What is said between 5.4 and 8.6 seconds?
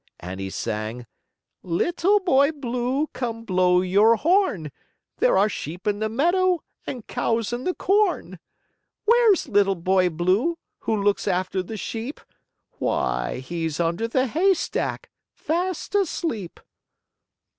sheep in the meadow and cows in the corn.